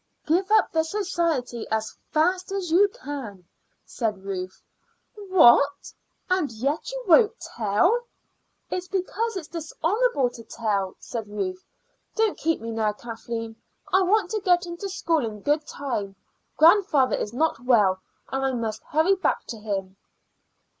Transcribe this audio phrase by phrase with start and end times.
[0.25, 3.45] "Give up the society as fast as you can,"
[3.85, 4.59] said Ruth.
[5.29, 5.93] "What?
[6.27, 8.07] And yet you won't tell!"
[8.71, 11.63] "It's because it's dishonorable to tell," said Ruth.
[12.15, 13.55] "Don't keep me now, Kathleen;
[13.93, 16.15] I want to get into school in good time.
[16.57, 19.97] Grandfather is not well, and I must hurry back to him."